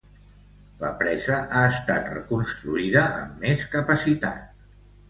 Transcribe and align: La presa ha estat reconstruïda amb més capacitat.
La 0.83 0.89
presa 1.01 1.35
ha 1.57 1.61
estat 1.75 2.09
reconstruïda 2.17 3.07
amb 3.23 3.47
més 3.47 3.71
capacitat. 3.79 4.63